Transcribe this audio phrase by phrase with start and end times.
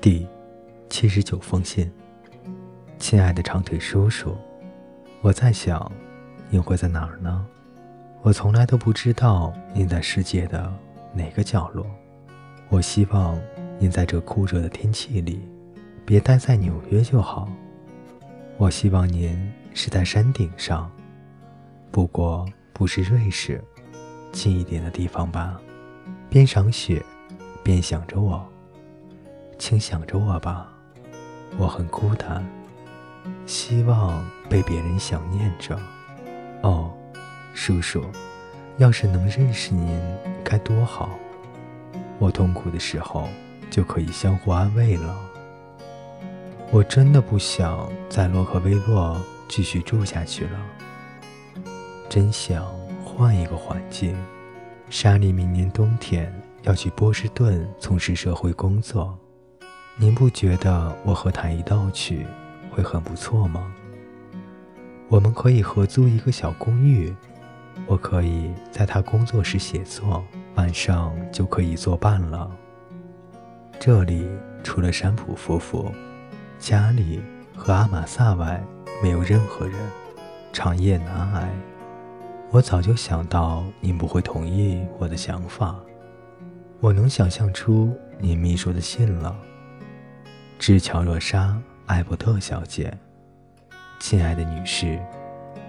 [0.00, 0.24] 第
[0.88, 1.90] 七十九封信，
[3.00, 4.36] 亲爱的长腿叔叔，
[5.22, 5.90] 我在想，
[6.50, 7.44] 你会在哪儿呢？
[8.22, 10.72] 我从来都不知道您在世界的
[11.12, 11.84] 哪个角落。
[12.68, 13.36] 我希望
[13.80, 15.40] 您在这酷热的天气里，
[16.06, 17.48] 别待在纽约就好。
[18.56, 20.88] 我希望您是在山顶上，
[21.90, 23.60] 不过不是瑞士，
[24.30, 25.60] 近一点的地方吧。
[26.30, 27.04] 边赏雪，
[27.64, 28.48] 边想着我。
[29.58, 30.68] 请想着我吧，
[31.58, 32.46] 我很孤单，
[33.44, 35.78] 希望被别人想念着。
[36.62, 36.90] 哦，
[37.54, 38.04] 叔叔，
[38.76, 40.00] 要是能认识您
[40.44, 41.10] 该多好！
[42.18, 43.28] 我痛苦的时候
[43.68, 45.16] 就可以相互安慰了。
[46.70, 50.60] 我真的不想在洛克威洛继续住下去了，
[52.08, 52.64] 真想
[53.04, 54.16] 换一个环境。
[54.88, 59.18] 莎莉明年冬天要去波士顿从事社会工作。
[60.00, 62.24] 您不觉得我和他一道去
[62.70, 63.66] 会很不错吗？
[65.08, 67.12] 我们可以合租一个小公寓，
[67.84, 72.48] 我可以在他工作时写作，晚上就可以作伴了。
[73.80, 74.28] 这里
[74.62, 75.90] 除了山普夫妇、
[76.60, 77.20] 家里
[77.56, 78.62] 和阿玛萨外，
[79.02, 79.74] 没有任何人，
[80.52, 81.50] 长夜难挨。
[82.52, 85.74] 我早就想到您不会同意我的想法，
[86.78, 89.36] 我能想象出您秘书的信了。
[90.58, 91.50] 致乔若莎·
[91.86, 92.92] 艾伯特小姐，
[94.00, 94.98] 亲爱的女士，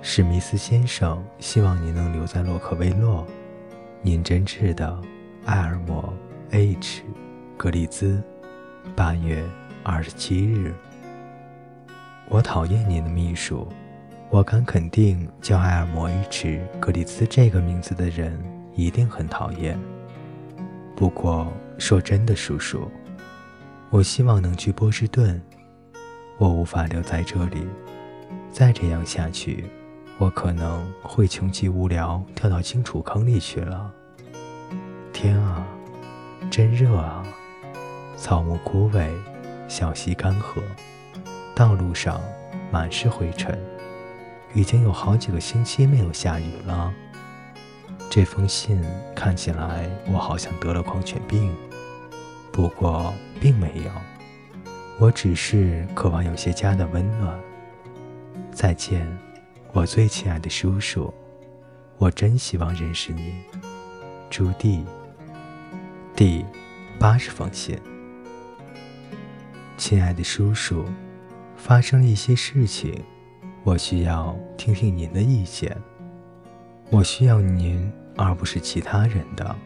[0.00, 3.26] 史密斯先生希望您能留在洛克威洛。
[4.00, 4.98] 您真挚的
[5.44, 6.10] 艾尔摩
[6.50, 7.02] ·H·
[7.58, 8.22] 格里兹，
[8.96, 9.44] 八月
[9.84, 10.74] 二十七日。
[12.30, 13.68] 我讨厌您的秘书，
[14.30, 18.42] 我敢肯定，叫艾尔摩 ·H· 格里兹这个名字的人
[18.74, 19.78] 一定很讨厌。
[20.96, 22.90] 不过说真的，叔叔。
[23.92, 25.42] 我希望能去波士顿，
[26.38, 27.66] 我无法留在这里。
[28.48, 29.64] 再这样下去，
[30.16, 33.92] 我可能会穷极无聊，跳到荆楚坑里去了。
[35.12, 35.66] 天啊，
[36.48, 37.26] 真热啊！
[38.16, 39.10] 草木枯萎，
[39.66, 40.62] 小溪干涸，
[41.52, 42.20] 道路上
[42.70, 43.58] 满是灰尘。
[44.54, 46.92] 已经有好几个星期没有下雨了。
[48.08, 48.80] 这封信
[49.16, 51.52] 看起来，我好像得了狂犬病。
[52.52, 53.90] 不过并没有，
[54.98, 57.38] 我只是渴望有些家的温暖。
[58.52, 59.06] 再见，
[59.72, 61.12] 我最亲爱的叔叔，
[61.96, 63.34] 我真希望认识你，
[64.28, 64.84] 朱棣。
[66.14, 66.44] 第
[66.98, 67.78] 八十封信，
[69.78, 70.84] 亲爱的叔叔，
[71.56, 73.02] 发生了一些事情，
[73.62, 75.74] 我需要听听您的意见。
[76.90, 79.56] 我需要您，而不是其他人的。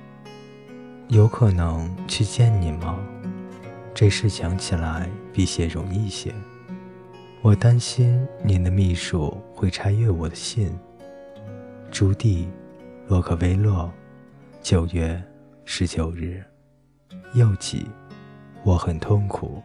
[1.09, 2.99] 有可能去见你吗？
[3.95, 6.35] 这事讲起来比写容易些。
[7.43, 10.77] 我担心您的秘书会拆阅我的信。
[11.91, 12.47] 朱棣，
[13.07, 13.93] 洛克威洛，
[14.63, 15.23] 九月
[15.65, 16.43] 十九日。
[17.35, 17.87] 又起，
[18.65, 19.63] 我很痛苦。